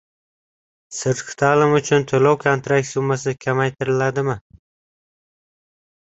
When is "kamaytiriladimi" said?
3.45-4.35